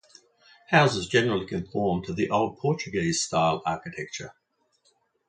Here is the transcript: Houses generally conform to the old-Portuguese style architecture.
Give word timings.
Houses 0.71 1.05
generally 1.05 1.45
conform 1.45 2.03
to 2.05 2.11
the 2.11 2.27
old-Portuguese 2.31 3.21
style 3.21 3.61
architecture. 3.67 4.33